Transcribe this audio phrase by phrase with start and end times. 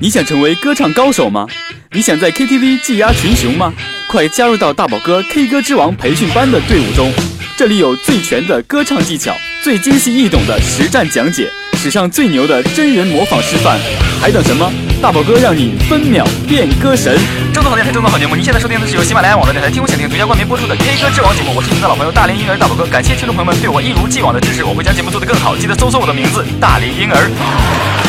[0.00, 1.46] 你想成为歌唱高手吗？
[1.92, 3.72] 你想在 KTV 技压群雄吗？
[4.08, 7.12] 快加入到大宝哥 K 歌之王培训班的队伍中，
[7.56, 13.78] 这里有最全的歌唱技巧，最精细易懂的实战讲解，史上最牛的真人模仿示范，
[14.20, 14.70] 还等什么？
[15.00, 17.16] 大宝哥让你分秒变歌神！
[17.52, 18.34] 正宗好电台，正宗好节目。
[18.34, 28.03] 您现在收听的是由喜马拉雅网络电台听我想听独家冠名播出的 K 歌之王节目，我是您的老朋友大连婴儿大宝哥，感谢听众朋友们对我一如既往的支持，我会将节目做得更好，记得搜索我的名字大连婴儿。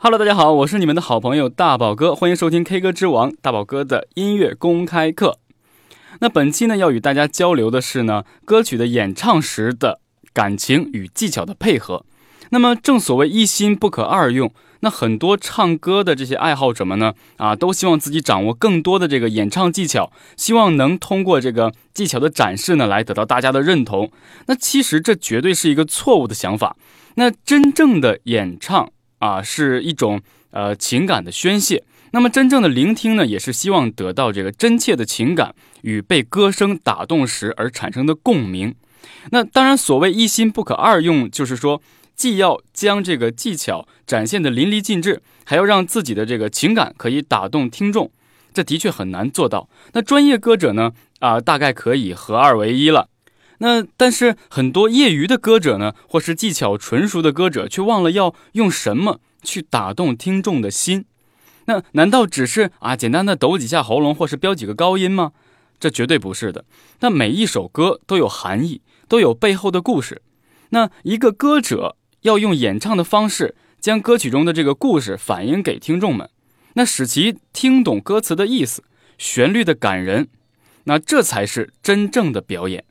[0.00, 5.38] Hello，大家好，我是你们的好朋友大宝哥，欢迎收听 K 歌之王大宝哥的音乐公开课。
[6.20, 9.98] 那本期呢，要与大家交流的是呢，歌曲的演唱时的
[10.32, 12.04] 感情与技巧的配合。
[12.50, 24.12] 那么正所谓一心不可二用，那很多唱歌的这些爱好者们呢，啊，都希望自己掌握更多的这个演唱技巧，希望能通过这个技巧的展示呢，来得到大家的认同。
[24.46, 26.76] 那其实这绝对是一个错误的想法。
[27.16, 31.84] 那真正的演唱啊，是一种呃情感的宣泄。
[32.12, 38.74] 那么真正的聆听呢，也是希望得到这个真切的情感与被歌声打动时而产生的共鸣。
[39.30, 41.82] 那当然，所谓一心不可二用，就是说
[42.16, 48.10] 既要将这个技巧展现的淋漓尽致，还要让自己的这个情感可以打动听众。
[48.54, 49.68] 这的确很难做到。
[49.92, 53.08] 那专业歌者呢，啊、大概可以合二为一了。
[53.58, 61.04] 那但是很多业余的歌者呢，或是技巧纯熟的歌者，却忘了要用什么去打动听众的心。
[61.66, 65.32] 那难道只是啊简单的抖几下喉咙，或是飙几个高音吗？
[65.80, 66.64] 这绝对不是的。
[67.00, 70.22] 那每一首歌都有含义，都有背后的故事。
[70.70, 76.28] 那一个歌者要用演唱的方式，将歌曲中的这个故事反映给听众们，
[76.74, 78.82] 那使其听懂歌词的意思，
[79.18, 80.28] 旋律的感人，
[80.84, 82.84] 那这才是真正的表演。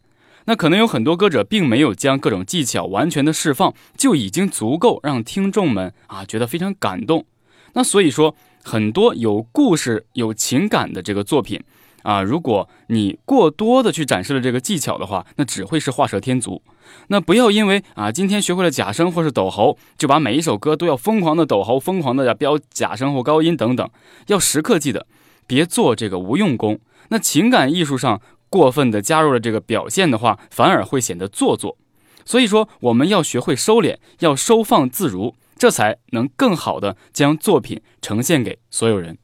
[0.50, 7.26] 那可能有很多歌者并没有将各种技巧完全的释放，就已经足够让听众们啊觉得非常感动。
[7.74, 8.34] 那所以说，
[8.64, 11.62] 很多有故事、有情感的这个作品
[12.04, 16.62] 啊，如果你过多的去展示了这个技巧的话，那只会是画蛇添足。
[17.10, 23.90] 那不要因为啊今天学会了假声或是抖喉，就把每一首歌都要疯狂的抖喉、疯狂的飙假声或高音等等。
[24.28, 25.08] 要时刻记得，
[25.46, 26.80] 别做这个无用功。
[27.10, 28.22] 那情感艺术上。
[28.50, 31.78] 过分的加入了这个表现的话，反而会显得做作。
[32.26, 39.18] 所以说，我们要学会收敛，要收放自如，这才能更好的将作品呈现给所有人。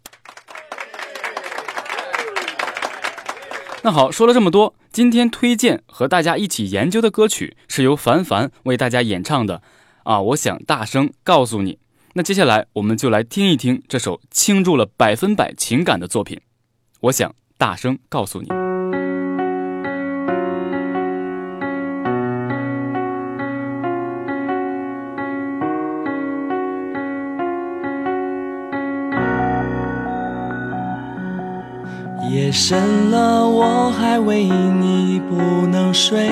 [3.82, 9.62] 那好，说了这么多，今天推荐和大家一起研究的歌曲是由凡凡为大家演唱的。
[10.04, 11.80] 啊，我想大声告诉你。
[12.14, 16.40] 那接下来我们就来听一听这首倾注了百分百情感的作品。
[17.02, 18.63] 我想大声告诉你。
[32.54, 36.30] 夜深了，我还为你不能睡。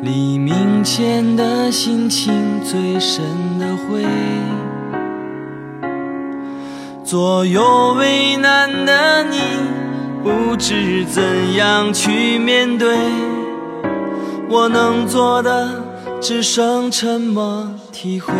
[0.00, 2.32] 黎明前的心情
[2.64, 3.22] 最深
[3.58, 4.06] 的灰，
[7.04, 9.36] 左右为难的你，
[10.24, 11.22] 不知怎
[11.56, 12.96] 样去面对。
[14.48, 15.68] 我能做的
[16.22, 18.32] 只剩沉默体会。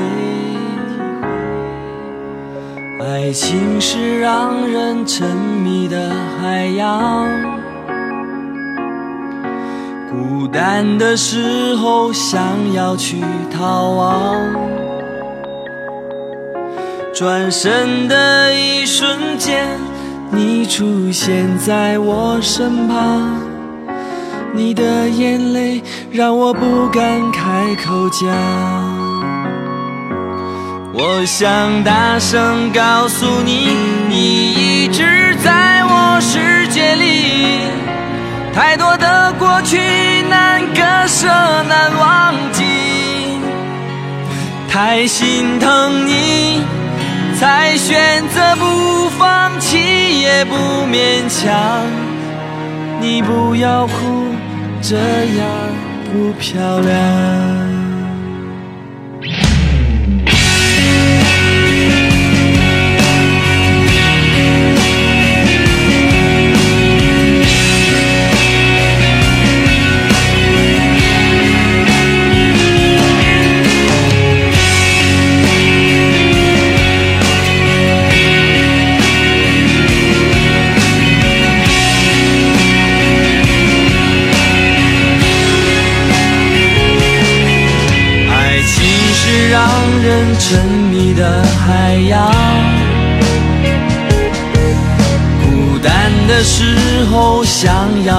[3.10, 7.26] 爱情是让人沉迷的海洋，
[10.08, 12.40] 孤单的时候想
[12.72, 13.16] 要去
[13.50, 14.36] 逃亡，
[17.12, 19.66] 转身的一瞬间，
[20.30, 23.40] 你出现在我身旁，
[24.54, 25.82] 你的眼泪
[26.12, 28.89] 让我不敢开口讲。
[31.02, 33.74] 我想大声告诉你，
[34.06, 37.62] 你一直在我世界里。
[38.52, 39.78] 太多的过去
[40.28, 41.26] 难割舍，
[41.62, 42.64] 难忘记。
[44.68, 46.60] 太心疼你，
[47.34, 50.54] 才选择不放弃，也不
[50.84, 51.86] 勉强。
[53.00, 54.34] 你不要哭，
[54.82, 55.48] 这样
[56.12, 57.69] 不漂亮。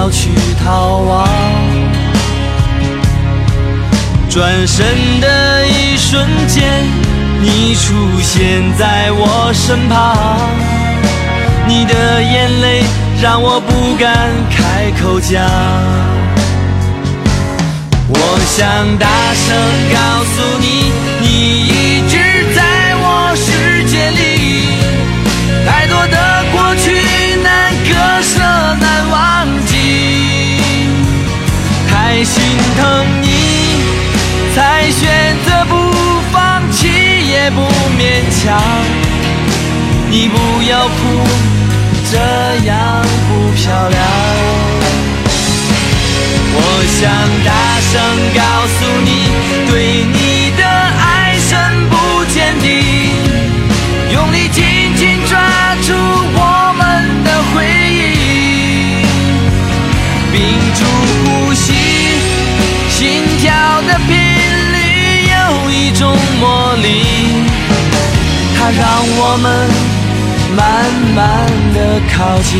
[0.02, 0.30] 要去
[0.64, 1.28] 逃亡，
[4.28, 4.84] 转身
[5.20, 6.64] 的一瞬间，
[7.40, 10.50] 你出现在我身旁，
[11.68, 12.82] 你的眼泪
[13.22, 15.40] 让我不敢开口讲。
[18.08, 19.54] 我想大声
[19.94, 20.90] 告诉你，
[21.20, 21.28] 你
[21.68, 22.10] 一
[32.76, 33.28] 疼你，
[34.54, 35.74] 才选择不
[36.32, 37.60] 放弃也不
[37.98, 38.00] 勉
[38.42, 38.60] 强。
[40.10, 40.36] 你不
[40.68, 40.98] 要哭，
[42.10, 42.18] 这
[42.66, 44.00] 样不漂亮。
[46.54, 47.00] 我想
[47.46, 47.50] 大
[47.90, 47.92] 声
[48.34, 49.08] 告诉你，
[49.70, 49.72] 对
[50.04, 51.50] 你的爱深
[51.88, 51.94] 不
[52.26, 52.66] 见底，
[54.12, 55.32] 用力紧紧抓
[55.82, 55.88] 住
[66.02, 66.10] 种
[66.40, 66.88] 魔力，
[68.56, 68.82] 它让
[69.20, 69.46] 我们
[70.56, 70.60] 慢
[71.14, 71.20] 慢
[71.72, 71.78] 的
[72.12, 72.50] 靠近。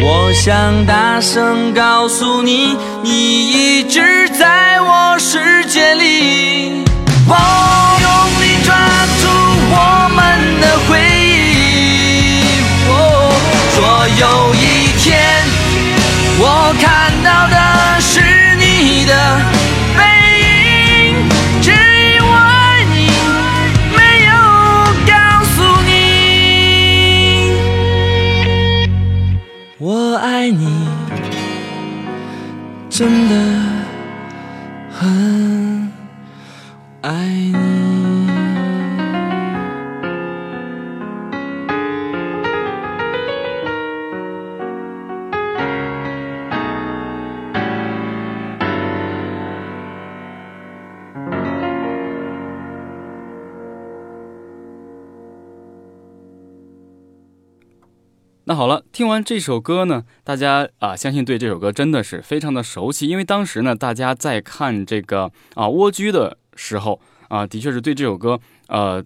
[0.00, 3.10] 我想大声告诉你，你
[3.50, 5.85] 一直在我世界
[59.06, 69.04] 听完这首歌呢，大家啊，相信对这首歌真的是非常的熟悉，因为当时呢，大家在看这个啊蜗居的时候啊，的确是对这首歌呃。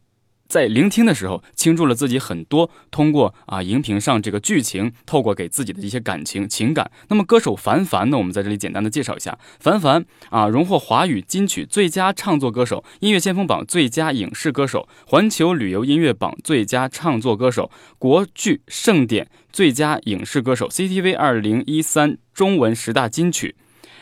[0.51, 6.91] 在聆听的时候，倾注了自己很多，通过啊荧屏上这个剧情，透过给自己的一些感情情感。
[7.07, 17.71] 那么歌手凡凡呢，我们在这里简单的介绍一下，凡凡啊，荣获华语金曲最佳唱作歌手、音乐先锋榜最佳影视歌手、环球旅游音乐榜最佳唱作歌手、
[18.01, 23.55] 国剧盛典最佳影视歌手、CTV 二零一三中文十大金曲，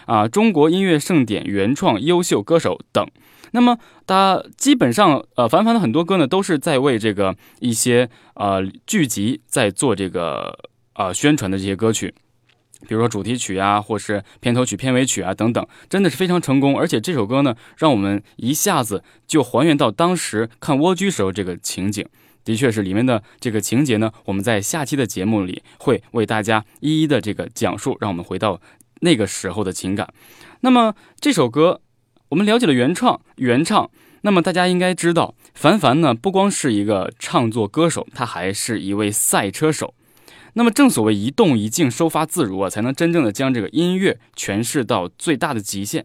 [0.08, 3.06] 啊，中国音乐盛典原创优秀歌手等。
[3.52, 10.58] 那么，他基本上，呃，凡凡的很多歌呢，都是在为这个一些呃剧集在做这个
[10.94, 12.14] 呃宣传的这些歌曲，
[12.86, 16.78] 比如说主题曲啊，或是片头曲、片尾曲啊等等，真的是非常成功。
[16.78, 22.06] 而且这首歌呢，让我们一下子就还原到当时看《蜗居》时候这个情景，
[22.44, 28.60] 的确是里面的这个情节呢，我们在下期的节目里会为大家一一的这个讲述，让我们回到
[29.00, 30.12] 那个时候的情感。
[30.60, 31.80] 那么这首歌。
[32.30, 33.90] 我们了解了原创原唱，
[34.20, 39.94] 那么大家应该知道，凡凡呢不光是一个唱作歌手，他还是一位赛车手。
[40.52, 46.04] 那么正所谓一动一静，收发自如啊，才能真正的将这个音乐诠释到最大的极限。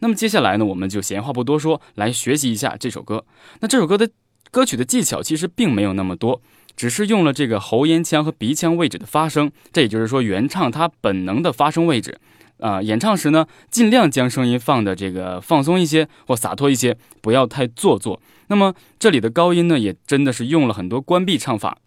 [0.00, 3.24] 那么接下来呢，我们就闲话不多说，来学习一下这首歌。
[3.60, 4.10] 那这首歌的
[4.50, 6.42] 歌曲的技巧其实并没有那么多，
[6.76, 12.18] 只是用了这个喉咽腔和鼻腔位置的发声，这也就是说原唱它本能的发声位置。
[12.58, 18.20] 啊，演唱时呢，尽量将声音放的这个放松一些或洒脱一些，不要太做作。
[18.48, 21.78] 那么这里的高音呢，也真的是用了很多关闭唱法，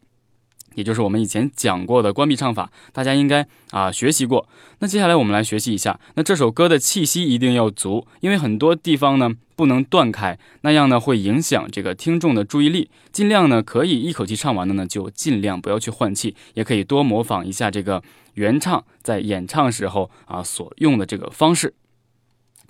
[0.75, 4.47] 也就是我们以前讲过的关闭唱法，大家应该啊学习过。
[4.79, 12.89] 那接下来我们来学习一下，那这首歌的气息一定要足，因为很多地方呢不能断开，那样呢会影响这个听众的注意力。
[13.11, 18.03] 尽量呢可以一口气唱完的呢，就尽量不要去换气，也可以多模仿一下这个。
[18.33, 21.75] 原唱在演唱时候啊所用的这个方式，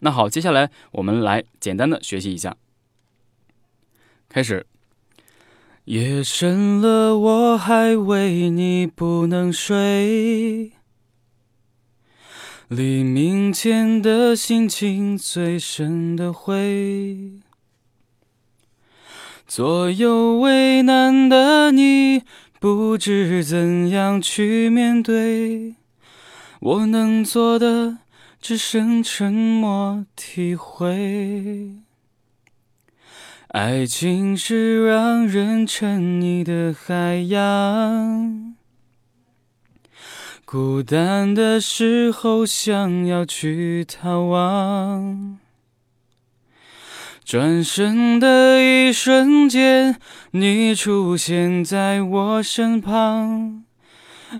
[0.02, 2.58] 那好，接下来我们来简单的学习一下。
[4.28, 4.66] 开始。
[5.86, 10.72] 夜深了，我还为你不能睡。
[12.70, 17.42] 黎明前的心情最深的灰。
[19.46, 22.24] 左右为难的你。
[22.60, 25.76] 不知怎样去面对，
[26.62, 27.98] 我能做的
[28.40, 31.74] 只剩沉默体会。
[33.54, 38.56] 爱情是让人沉溺的海洋，
[40.44, 45.38] 孤单的时候想要去逃亡。
[47.24, 50.00] 转身的一瞬间，
[50.32, 53.64] 你出现在我身旁，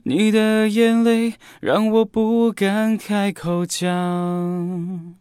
[0.06, 5.14] 你的眼泪让我不敢开口讲。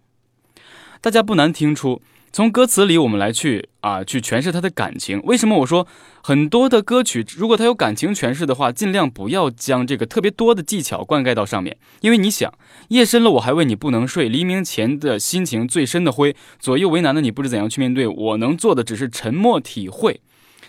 [1.03, 2.01] 大家不难听出。
[2.33, 5.21] 从歌词里，我们来去啊，去诠释他的感情。
[5.25, 5.87] 为什么我说
[6.23, 11.77] 很多的歌曲，如果他有感情诠释的话，尽量不要将这个特别多的技巧灌溉到上面。
[12.01, 12.51] 因为你想，
[12.89, 20.23] 夜深了我还为你不能睡，黎明前的心情最深的灰，左右为难的你不知怎样去面对，我能做的只是沉默体会。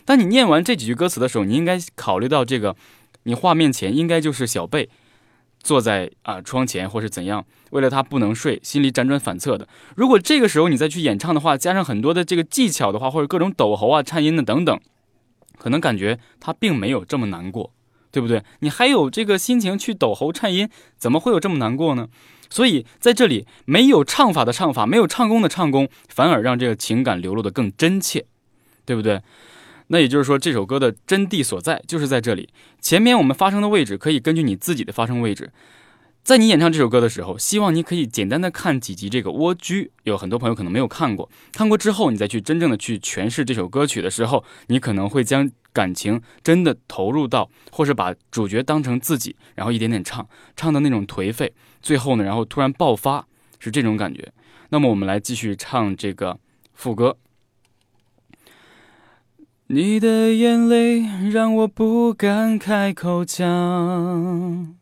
[0.03, 2.75] 当你念完这几句歌词的时候，你应该考虑到这个，
[3.23, 4.89] 你画面前应该就是小贝。
[5.63, 9.67] 坐在啊窗前，或是怎样，为了他不能睡，心里辗转反侧的。
[9.95, 14.79] 如果这个时候你再去演唱的话，加上很多的这个技巧的话，或者各种抖喉啊、颤音的等等，
[15.57, 17.71] 可能感觉他并没有这么难过，
[18.11, 18.43] 对不对？
[18.59, 22.09] 你还有这个心情去抖喉颤音，怎么会有这么难过呢？
[22.49, 28.25] 所以在这里，没有唱法的唱法，没有唱功的唱功，反而让这个情感流露的更真切，
[28.85, 29.21] 对不对？
[29.93, 32.49] 那也就是说，这首歌的真谛所在就是在这里。
[32.81, 35.51] 前面我们发声的位置可以根据你自己的发声位置，
[36.23, 53.27] 在你演唱这首歌的时候，希望你可以简单的看几集这个《蜗居》，有很多朋友可能没有看过，看过之后你再去真正的去诠释这首歌曲的时候，你可能会将感情真的投入到，或是把主角当成自己，然后一点点唱，唱的那种颓废，最后呢，然后突然爆发，
[53.59, 54.33] 是这种感觉。
[54.69, 56.39] 那么我们来继续唱这个
[56.73, 57.15] 副歌。
[59.75, 64.75] 你的眼泪让我不敢开口讲，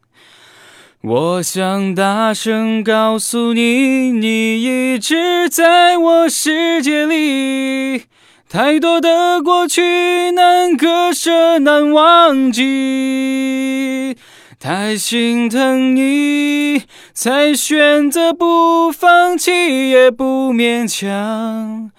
[1.01, 8.03] 我想大声告诉你，你一直在我世界里。
[8.49, 14.17] 太多的过去难割舍难忘记，
[14.59, 16.81] 太心疼你，
[17.13, 21.91] 才选择不放弃也不勉强。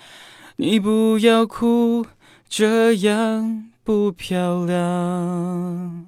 [0.56, 2.04] 你不要哭。
[2.54, 6.04] 这样不漂亮。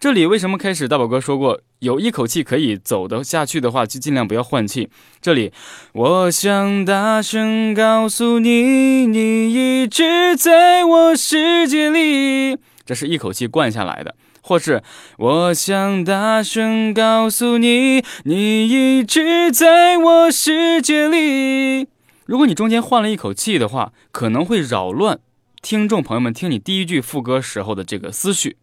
[0.00, 0.88] 这里为什么开始？
[0.88, 4.90] 大宝哥说过，有一口气可以走得下去的话，就尽量不要换气。
[5.22, 5.52] 这里，
[5.92, 12.58] 我想大声告诉你，你一直在我世界里。
[12.84, 14.82] 这是一口气灌下来的，或是
[15.16, 21.86] 我想大声告诉你，你一直在我世界里。
[22.24, 25.20] 如果你中间换了一口气的话，可能会扰乱。
[25.66, 28.56] 听众朋友们，听你第一句副歌时候的这个思绪，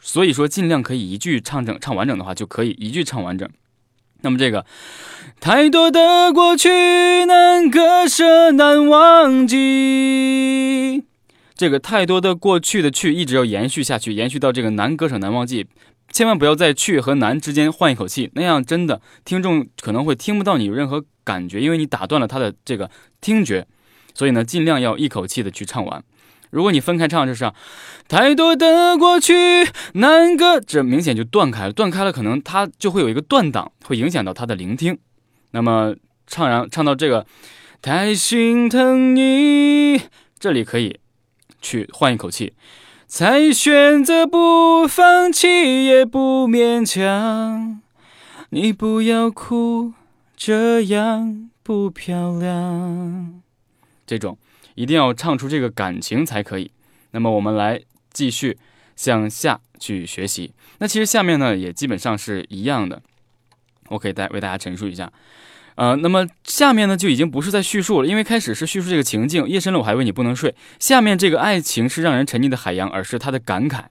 [0.00, 3.48] 所以说尽量可以一句唱整、唱完整的话，就可以一句唱完整。
[4.22, 4.66] 那么这个
[5.38, 11.04] 太多的过去难割舍难忘记，
[11.54, 15.68] 这个太多的过去的去一直要延续下去，延续到这个难割舍难忘记，
[16.10, 23.68] 千万不要在去和难之间换一口气，那样真的听众可能会听不到你有任何感觉，因为你打断了他的这个听觉。
[24.16, 26.04] 所以呢，尽量要一口气的去唱完。
[26.54, 27.52] 如果你分开唱，就是
[28.06, 29.34] 太多的过去
[29.94, 31.72] 难割，这明显就断开了。
[31.72, 34.96] 断开了，可能它就会有一个断档，会影响到他的聆听。
[35.50, 35.96] 那么
[36.28, 37.26] 唱然唱到这个
[37.82, 40.00] 太心疼你，
[40.38, 41.00] 这里可以
[41.60, 42.54] 去换一口气，
[43.08, 47.80] 才选择不放弃也不勉强。
[48.50, 49.92] 你不要哭，
[50.36, 53.42] 这样不漂亮。
[54.06, 54.38] 这种。
[54.74, 56.70] 一定要唱出这个感情才可以。
[57.12, 57.80] 那么我们来
[58.12, 58.58] 继续
[58.96, 60.52] 向下去学习。
[60.78, 63.02] 那其实下面呢也基本上是一样的。
[63.88, 65.12] 我可以带为大家陈述一下。
[65.76, 70.54] 呃，那么下面呢就已经不是在叙述了，因为开始是叙述这个情境，夜深了我还为你不能睡。
[70.78, 73.86] 下面这个爱情是让人沉溺的海洋，而是他的感慨，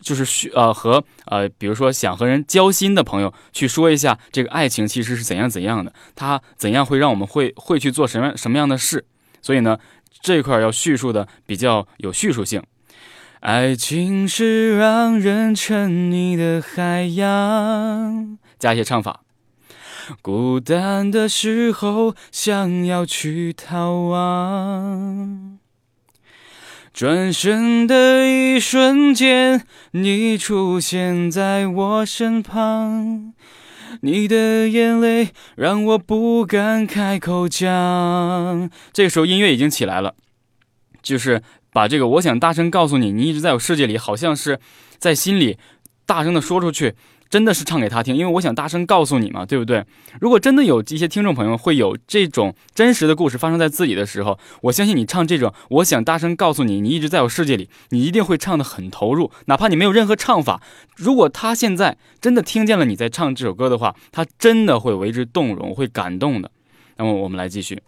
[0.00, 9.04] 就是叙呃和呃比如说想和人交心的朋友去说一下这个爱情其实是怎样怎样的，他怎样会让我们会会去做什么什么样的事。
[9.44, 9.76] 所以呢。
[10.22, 12.62] 这块要叙述的比较有叙述性。
[13.40, 19.20] 爱情是让人沉溺的海洋，加一些唱法。
[20.22, 25.58] 孤单的时候想要去逃亡，
[26.94, 33.34] 转身的一瞬间，你出现在我身旁。
[34.00, 38.70] 你的眼泪让我不敢开口讲。
[38.92, 40.14] 这个时候音乐已经起来了，
[41.02, 44.58] 就是把这个我想大声告诉你，你一直在我世界里，好像是
[44.98, 45.58] 在心里
[46.06, 46.94] 大声的说出去。
[47.34, 49.84] 真的是唱给他听，因为我想大声告诉你嘛，对不对？
[50.20, 60.62] 如果真的有一些听众朋友会有这种真实的故事发生在自己的时候，我相信你唱这种“我想大声告诉你”，你一直在我世界里，你一定会唱得很投入，哪怕你没有任何唱法。
[60.94, 66.52] 如果他现在真的听见了你在唱这首歌的话，他真的会为之动容，会感动的。
[66.98, 67.82] 那么我们来继续。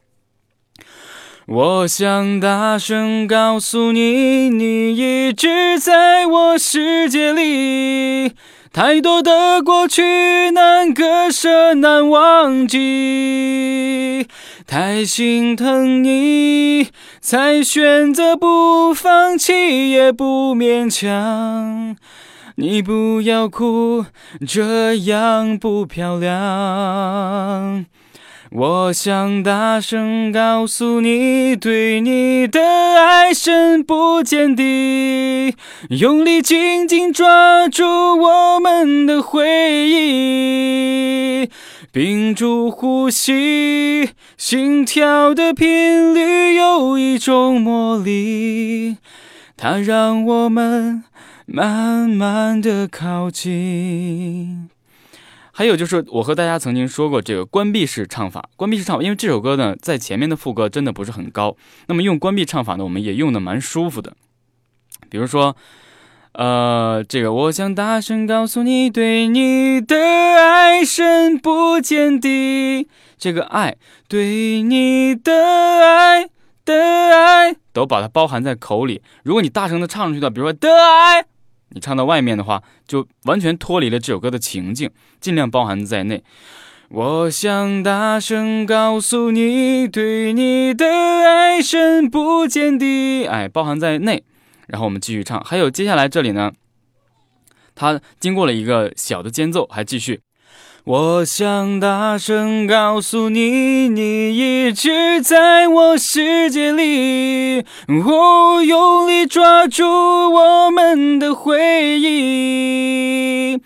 [1.47, 8.35] 我想大声告诉你，你一直在我世界里。
[8.77, 14.29] 太多的过去难割舍，难忘记，
[14.67, 16.89] 太心疼你，
[17.23, 21.97] 才选择不放弃，也不勉强。
[22.57, 24.05] 你不要哭，
[24.47, 27.87] 这样不漂亮。
[28.59, 32.59] 我想大声告诉你，对你的
[32.99, 35.55] 爱深不见底，
[35.91, 39.47] 用力紧紧抓住我们的回
[39.87, 41.51] 忆，
[41.93, 44.09] 屏住呼吸，
[44.39, 48.97] 心跳的频率有一种魔力，
[49.59, 51.05] 它让我们
[51.45, 54.71] 慢慢的靠近。
[55.59, 58.51] 还有就是，我和大家曾经说过这个关闭式唱法。
[58.57, 64.13] 关闭式唱法，因为这首歌呢，在前面的副歌真的不是很高，那么用关闭唱法呢，我们也用的蛮舒服的。
[65.09, 65.57] 比如说，
[66.33, 72.87] 呃，这个我想大声告诉你，对你的爱深不见底。
[73.17, 76.29] 这个爱，对你的爱
[76.67, 79.01] 的爱，都把它包含在口里。
[79.23, 81.25] 如果你大声的唱出去的，比如说的爱。
[81.71, 86.23] 你唱到外面的话，就完全脱离了这首歌的情境，尽量包含在内。
[86.89, 94.23] 我想大声告诉你，对你的爱深不见底，哎，包含在内。
[94.69, 96.53] 然后我们继续唱，还有接下来这里呢，
[97.75, 100.21] 它经过了一个小的间奏，还继续。
[100.87, 107.67] 我想大声告诉你，你一直在我世界里。
[107.89, 113.61] 哦用力抓住我们的回忆。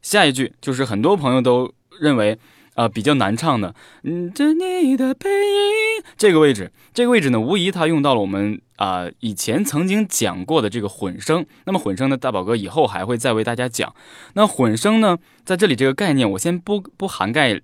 [0.00, 2.38] 下一句就是很多朋友都认为。
[2.80, 11.44] 啊，比较难唱的，嗯，着你的背影，这个位置，这个位置呢，无疑它用到了我们啊以前曾经讲过的这个混声。
[11.66, 13.94] 那么混声呢，大宝哥以后还会再为大家讲。
[14.32, 17.60] 那混声呢，在这里这个概念，我先不不涵盖。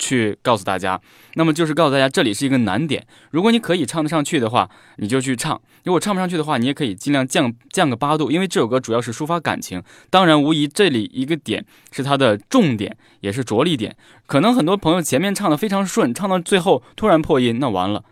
[0.00, 0.98] 去告诉大家，
[1.34, 3.06] 那么就是告诉大家，这里是一个难点。
[3.30, 9.82] 如果你可以唱得上去的话，你就去唱；如果唱不上去的话，你也可以尽量降降个八度，因为这首歌主要是抒发感情。
[10.08, 13.94] 当然，无疑这里一个点是它的重点，也是着力点。
[14.26, 18.02] 可能很多朋友前面唱的非常顺，唱到最后突然破音，那完了，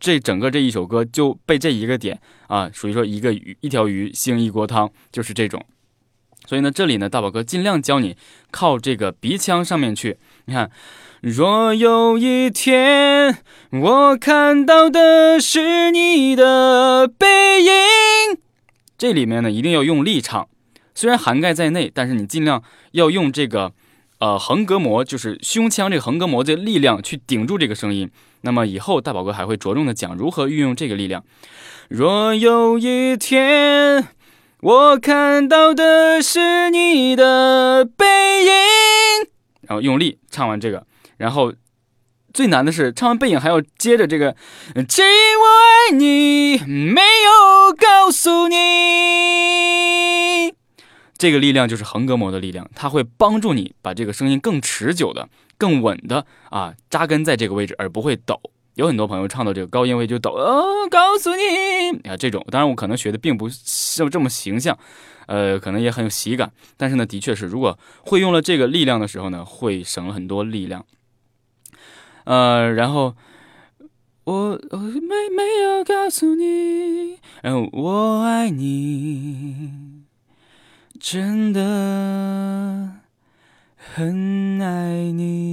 [0.00, 5.64] 这整个这一首歌就被这一个点啊，属于说一个鱼一条鱼腥一锅汤，就是这种。
[6.46, 8.16] 所以呢，这里呢，大宝哥尽量教你
[8.50, 10.68] 靠这个鼻腔上面去，你看。
[11.20, 13.38] 若有一天
[13.72, 17.72] 我看到的是你的背影，
[18.96, 20.48] 这里面呢一定要用力唱，
[20.94, 23.72] 虽然涵盖在内，但是你尽量要用这个
[24.20, 28.08] 呃横膈膜，就是胸腔这个横膈膜的力量去顶住这个声音。
[28.42, 31.24] 那么以后大宝哥还会着重的讲如何运用这个力量。
[31.88, 34.06] 若有一天
[34.60, 38.06] 我看到的是你的背
[38.44, 38.52] 影，
[39.62, 40.86] 然后用力唱完这个。
[41.18, 41.52] 然后
[42.32, 44.34] 最难的是唱完背影还要接着这个，
[44.88, 45.44] 只因我
[45.90, 48.56] 爱你，没有告诉你。
[51.18, 55.28] 这个力量就是横膈膜的力量，它会帮助你把这个声音更持久的、
[55.58, 58.40] 更稳的啊扎根在这个位置，而不会抖。
[58.74, 64.78] 有很多朋友唱到这个高音位就抖，哦，告诉你啊这种，当然我可能学的并不是这么形象，
[65.26, 70.86] 呃，可能也很有喜感，但是呢，的确是如果会用了这个力量的时候呢，会省了很多力量。
[72.28, 73.16] 呃，然后
[74.24, 80.02] 我我没没有告诉你，嗯，我爱你，
[81.00, 82.96] 真的
[83.78, 85.46] 很爱你。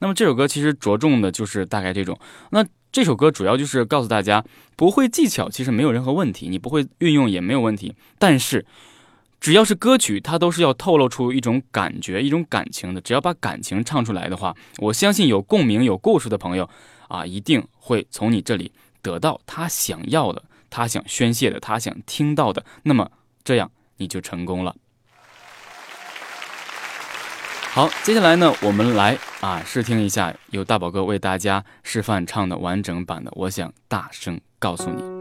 [0.00, 2.18] 那么这首歌其实着重的就是大概这种。
[2.50, 2.62] 那
[2.92, 4.44] 这首歌主要就是告诉大家，
[4.76, 8.66] 不会技巧其实没有任何问题，你不会运用也没有问题，但是。
[9.40, 13.00] 只要是歌曲，它都是要透露出一种感觉、一种感情的。
[13.00, 16.68] 只要把感情唱出来的话，我相信有共鸣、有故事的朋友
[17.08, 22.64] 啊，一定会从你这里得到他想要的、他想宣泄的、他想听到的。
[22.82, 23.10] 那么
[23.44, 24.74] 这样你就成功了。
[27.70, 33.30] 好，接下来呢，我们来啊试听一下由大宝哥为大家示范唱的完整版的。
[33.36, 35.17] 我想大声告诉你。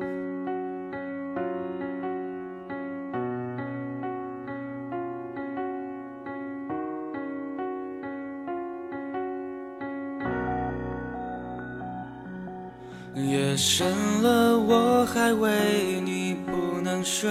[15.14, 17.30] 还为你不能睡。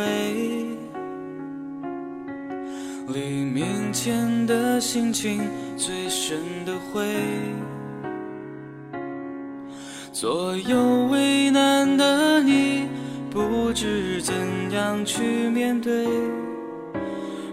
[3.08, 5.40] 黎明前的心情
[5.76, 7.04] 最深的灰，
[10.12, 12.88] 左右为难的你，
[13.30, 14.34] 不知怎
[14.72, 16.06] 样去面对。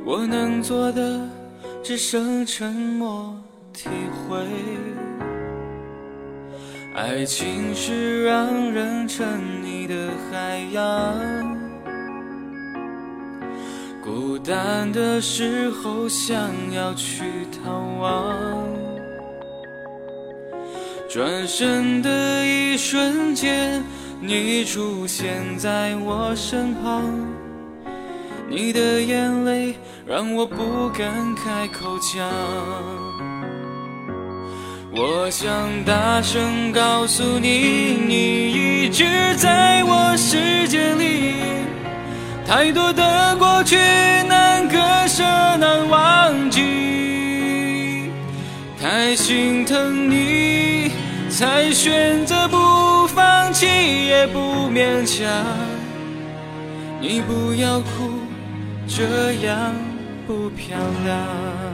[0.05, 1.29] 我能做的
[1.83, 3.35] 只剩沉默
[3.71, 3.89] 体
[4.27, 4.37] 会。
[6.95, 11.57] 爱情是让人沉的海洋，
[14.03, 16.37] 孤单的时候想
[16.71, 17.23] 要去
[17.63, 18.67] 逃亡，
[21.09, 23.83] 转身的一瞬间，
[24.19, 27.03] 你出现在我身旁，
[28.49, 33.32] 你的眼泪让我不敢开口讲。
[34.95, 39.03] 我想大声告诉你，你一直
[39.37, 41.33] 在我世界里。
[42.45, 43.75] 太多的过去
[44.27, 44.77] 难割
[45.07, 45.23] 舍
[45.57, 48.11] 难忘记，
[48.79, 50.91] 太心疼你，
[51.27, 55.27] 才选择不放弃也不勉强。
[57.01, 58.11] 你不要哭，
[58.87, 59.73] 这样
[60.27, 61.72] 不漂亮。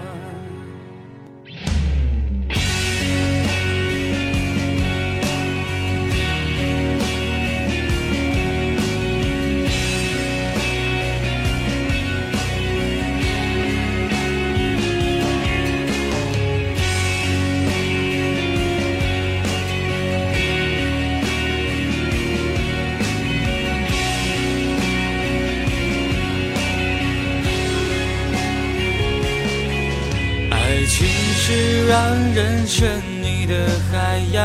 [32.79, 32.87] 沉
[33.21, 34.41] 溺的海洋，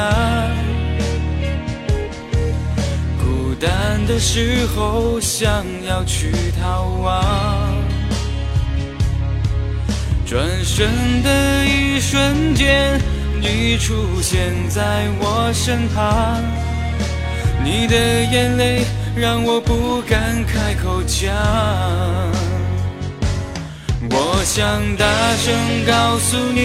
[3.17, 7.25] 孤单的时候想要去逃亡，
[10.27, 13.01] 转身的一瞬间，
[13.41, 16.43] 你出现在我身旁，
[17.63, 22.44] 你的眼泪让我不敢开口讲。
[24.45, 24.63] 我想
[24.97, 25.07] 大
[25.39, 25.55] 声
[25.87, 26.61] 告诉你，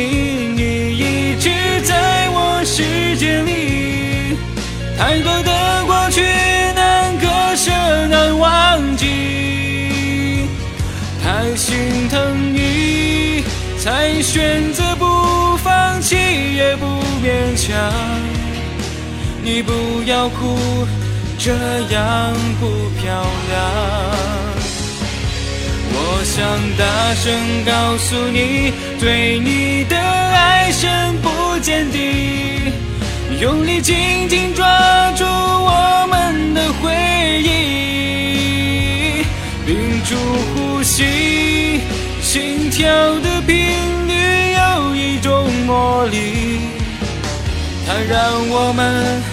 [0.54, 1.50] 你一直
[1.86, 4.36] 在我世界里。
[4.98, 6.22] 太多的过去
[6.76, 7.72] 难割舍
[8.08, 10.50] 难忘记，
[11.24, 13.46] 太心疼你，
[13.78, 16.86] 才选择不放弃也不
[17.24, 17.80] 勉强。
[19.42, 20.86] 你不要哭，
[21.38, 21.54] 这
[21.94, 22.68] 样不
[23.00, 24.49] 漂亮。
[26.22, 26.44] 我想
[26.76, 27.32] 大声
[27.64, 32.74] 告诉你，对你的爱深不见底，
[33.40, 34.68] 用力紧紧抓
[35.14, 36.92] 住我们的回
[37.42, 39.24] 忆，
[39.66, 40.18] 屏住
[40.54, 41.80] 呼吸，
[42.22, 42.86] 心跳
[43.22, 43.56] 的频
[44.06, 46.60] 率有一种魔力，
[47.88, 49.24] 它让我们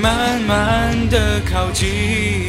[0.00, 2.41] 慢慢的靠近。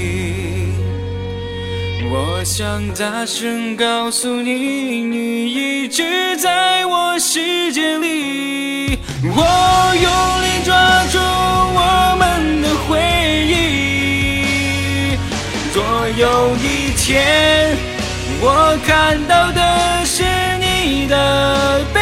[2.15, 4.51] 我想大声告诉你，
[5.01, 8.99] 你一直在我世界里。
[9.23, 10.11] 我用
[10.43, 10.75] 力抓
[11.07, 13.01] 住我们的回
[13.47, 15.17] 忆。
[15.73, 17.75] 若有一天，
[18.41, 20.23] 我看到的是
[20.59, 21.99] 你的背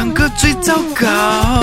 [0.00, 1.62] 唱歌最糟糕，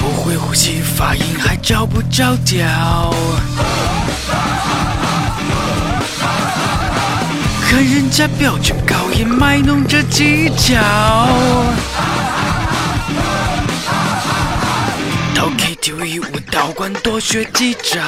[0.00, 3.12] 不会呼吸，发音还找不着调。
[7.68, 10.80] 看人家标准高，也卖弄着技巧。
[15.34, 18.00] 到 KTV 舞蹈馆多学几招。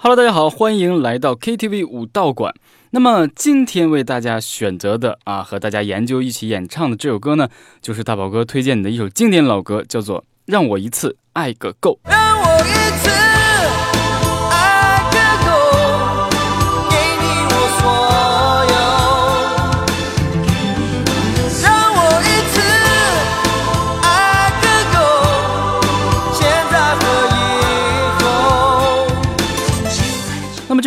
[0.00, 2.54] Hello，大家好，欢迎来到 KTV 舞道馆。
[2.90, 7.48] 那么今天为大家选择的啊，和大家研究一起演唱的这首歌呢，
[7.82, 11.98] 就是大宝哥推荐你的一首经典老歌，叫做《让我一次爱个够》。
[12.08, 13.10] 让我一次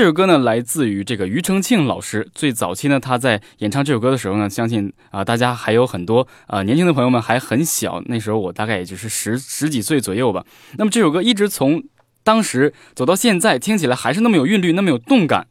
[0.01, 2.27] 这首歌呢，来自于这个庾澄庆老师。
[2.33, 10.43] 最早期呢，他在演唱这首歌的时候呢，相信啊、大家还有很多啊、年轻的朋友们还很小，那时候我大概也就是十十几岁左右吧。
[10.79, 11.83] 那么这首歌一直从
[12.23, 15.45] 当时走到现在，听起来还是那么有韵律，那么有动感，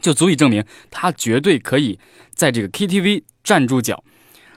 [0.00, 1.98] 就足以证明他绝对可以
[2.32, 4.04] 在这个 KTV 站住脚。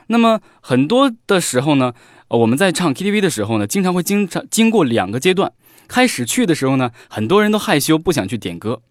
[0.10, 1.94] 那么很多的时候呢，
[2.28, 5.54] 我们在唱 KTV 的时候呢，经常会经常经过两个阶段。
[5.88, 8.84] 开始去的时候呢，很多人都害羞，不想去点歌。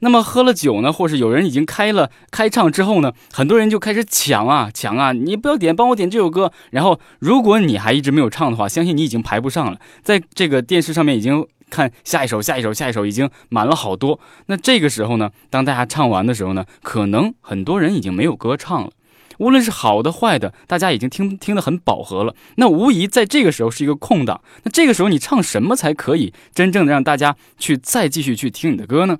[0.00, 6.52] 那么喝了酒呢，或是有人已经开了开唱之后呢，很多人就开始抢啊抢啊，你不要点，帮我点这首歌。
[6.70, 14.20] 然后如果你还一直没有唱的话，相信你已经排不上了，在这个电视上面已经看下一首、下一首、下一首，已经满了好多。
[14.46, 18.90] 那这个时候呢，当大家唱完的时候呢，可能很多人已经没有歌唱了。
[19.38, 22.34] 无论是好的坏的，大家已经听听得很饱和了。
[22.56, 24.40] 那无疑在这个时候是一个空档。
[24.64, 29.18] 那这个时候你唱什么才可以真正的让大家去再继续去听你的歌呢？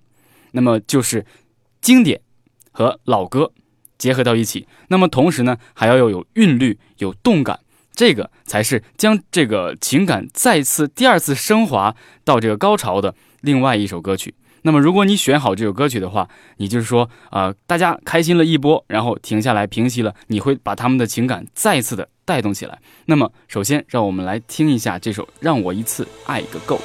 [0.52, 1.24] 那么就是
[1.80, 2.20] 经典
[2.70, 3.52] 和老歌
[3.96, 4.66] 结合到一起。
[4.88, 7.60] 那么同时呢，还要有有韵律、有动感，
[7.92, 14.34] 这个才是将这个情感再次、第二次升华到这个高潮的另外一首歌曲。
[14.62, 22.78] 那么，如果你选好这首歌曲的话，你就是说，呃，大家开心了一波，然后停下来平息了，你会把他们的情感再次的带动起来。
[23.06, 26.80] 那么，首先让我们来听一下这首《让我一次爱个够》。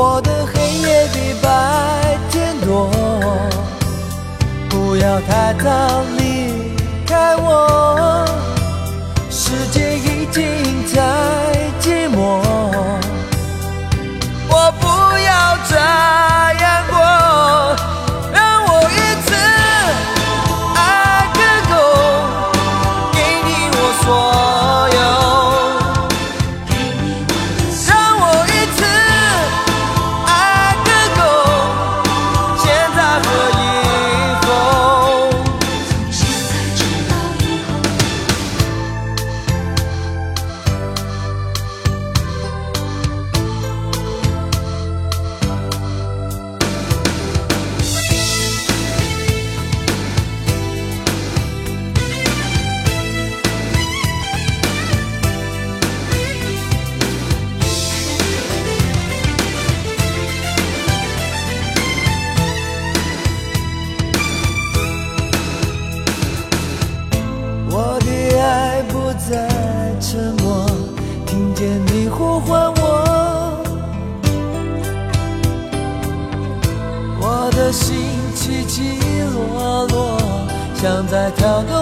[0.00, 2.88] 我的黑夜比白天多，
[4.70, 6.72] 不要太早离
[7.04, 8.24] 开我。
[9.28, 10.44] 世界已经
[10.86, 11.02] 太
[81.38, 81.77] 像在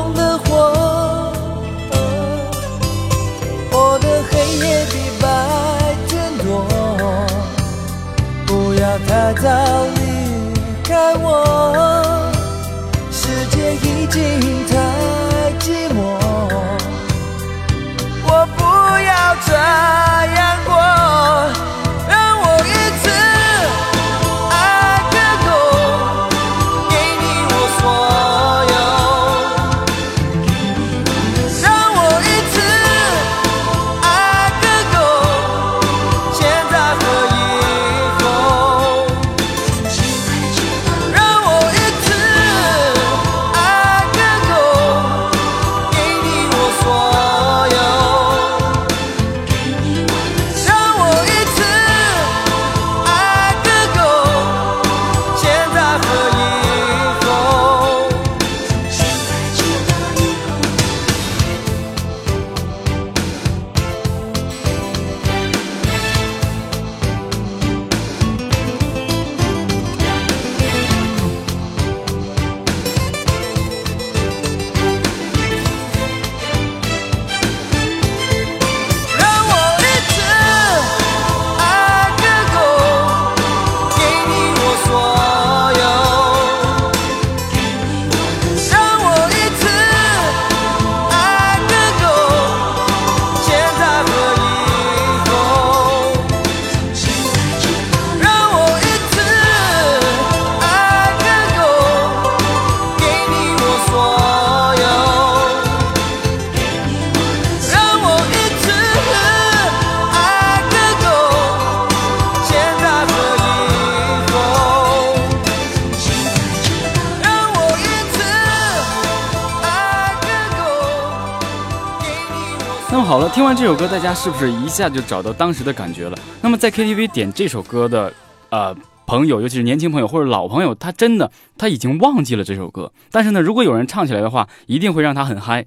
[123.16, 126.18] 好了，听完这首歌，大家是不是一下就找到当时的感觉了？
[126.42, 128.12] 那么在 KTV 点这首歌的，
[128.50, 128.76] 呃，
[129.06, 135.64] 朋友，尤其是年轻朋友或者老朋友，他真的他已经忘记了这首歌，但是呢，如果有人唱起来的话，一定会让他很嗨。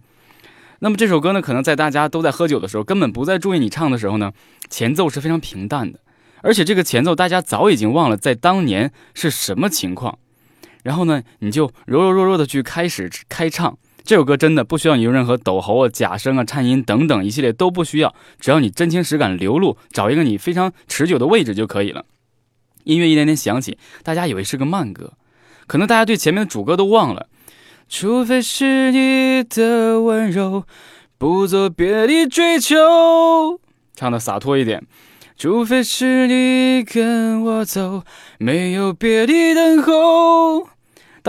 [0.78, 4.32] 那么这首歌呢，可能在大家都在喝酒的时候，根本不再注意你唱的时候呢，
[4.70, 5.98] 前奏是非常平淡的，
[6.44, 10.20] 而且这个前奏大家早已经忘了在当年是什么情况，
[10.84, 13.76] 然后呢，你就柔柔弱弱的去开始开唱。
[14.10, 22.04] 这首歌真的不需要你用任何抖喉啊、假声啊、颤音等等一系列都不需要，只要你真情实感流露，找一个你非常持久的位置就可以了。
[22.86, 25.14] 音乐一点点响起，大家以为是个慢歌，
[25.68, 27.28] 可能大家对前面的主歌都忘了。
[27.88, 30.64] 除非是你的温柔，
[31.20, 32.76] 不做别的追求，
[33.94, 34.82] 唱的洒脱一点。
[35.38, 38.02] 除非是你跟我走，
[38.40, 40.68] 没有别的等候。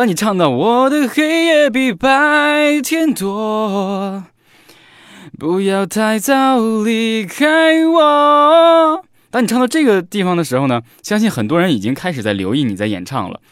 [0.01, 4.25] 当你唱到我的黑夜比白天多，
[5.39, 9.05] 不要太早离开我。
[9.31, 13.43] 当你唱到这个地方的时候呢，相信很多人已经开始在留意你在演唱了。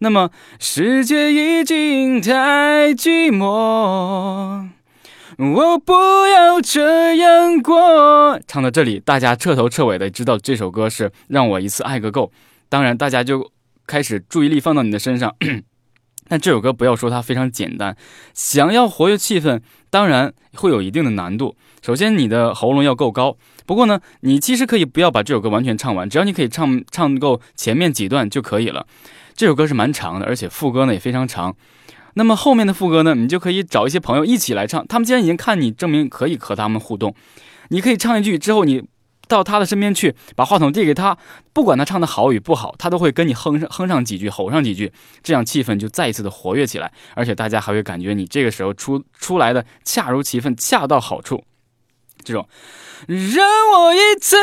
[0.00, 4.70] 那么世界已经太寂寞，
[5.38, 5.92] 我不
[6.26, 8.40] 要这样过。
[8.48, 12.32] 唱到这里，大家彻头彻尾的知道这首歌是让我一次爱个够。
[12.68, 13.52] 当然，大家就
[13.86, 15.32] 开始注意力放到你的身上。
[16.32, 17.94] 但这首歌不要说它非常简单，
[18.32, 21.54] 想要活跃气氛，当然会有一定的难度。
[21.82, 23.36] 首先，你的喉咙要够高。
[23.66, 28.86] 不过呢，你其实可以不要把这首歌完全唱完，只要你可以唱唱够前面几段就可以了。
[29.34, 31.54] 这首歌是蛮长的，而且副歌呢也非常长。
[32.14, 34.86] 那么后面的副歌呢，你就可以找一些朋友一起来唱。
[34.86, 37.14] 他们既然已经看你，证明可以和他们互动。
[37.68, 38.82] 你可以唱一句之后，你。
[39.32, 41.16] 到他的身边去，把话筒递给他，
[41.54, 44.92] 不管他唱的好与不好，他都会跟你哼上哼上几句，吼上几句，
[45.22, 51.42] 这样气氛就再一次的活跃起来，而且大家还会感觉你这个时候出出来的恰如其分，恰到好处。
[52.22, 52.46] 这种，
[53.08, 54.36] 让我一次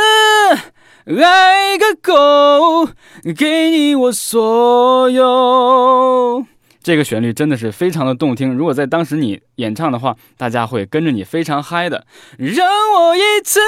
[1.05, 2.89] 爱个够，
[3.37, 6.45] 给你我所有。
[6.81, 12.07] 这个旋律真的是非常的动听，如果在当时你演唱的话，大家会跟着你非常嗨的。
[12.37, 13.59] 让我一次。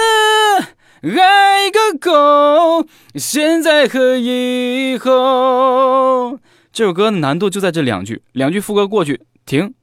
[1.04, 6.38] 爱个够，现在和以后。
[6.72, 9.74] 这首歌难度就在这两句，两句副歌过去停，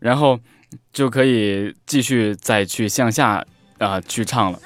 [0.00, 0.38] 然后
[0.92, 3.42] 就可以继续再去向下
[3.78, 4.58] 啊去唱了。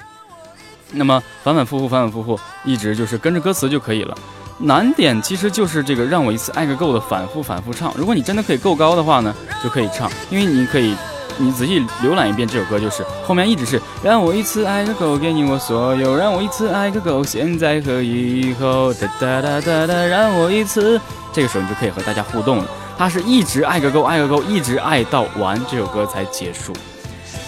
[0.91, 4.17] 那么反反复复，反反复复，一直就是跟着歌词就可以了。
[4.59, 7.93] 难点其实就是这个让我一次爱个够的反复反复唱。
[7.95, 10.93] 如果你真的可以够高的话呢，就可以唱，因为你可以。
[11.41, 20.99] 你仔细浏览一遍这首歌，就是后面一直是让我一次爱个够，给你我所有，让我一次爱个够，现在和以后，哒哒哒哒哒，让我一次。
[21.31, 22.67] 这个时候你就可以和大家互动了。
[22.97, 26.73] 他是一直爱个够，爱个够，一直爱到完这首歌才结束。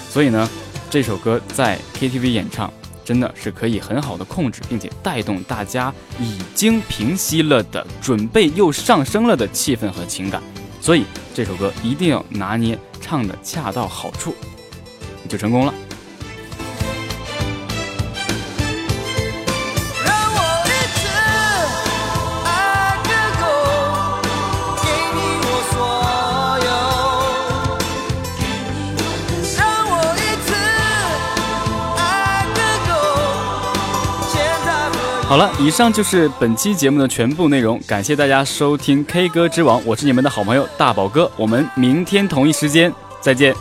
[0.09, 0.49] 所以呢，
[0.89, 2.71] 这首歌在 KTV 演唱
[3.03, 10.41] 真的是可以很好的控制，并且带动大家已经平息了的、准备又上升了的气氛和情感。
[10.81, 12.77] 所以这首歌一定要拿捏。
[13.03, 14.33] 唱的恰到好处，
[15.21, 15.73] 你就成功了。
[35.31, 43.55] 好了，以上就是本期节目的全部内容，感谢大家收听 K 歌之王，我是你们的好朋友大宝哥，我们明天同一时间再见。